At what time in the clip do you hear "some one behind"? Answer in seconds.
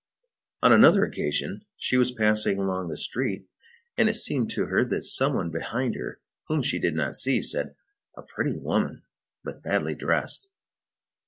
5.03-5.93